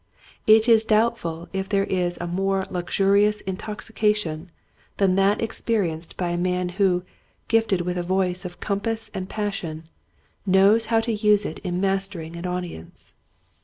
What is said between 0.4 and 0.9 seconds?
It is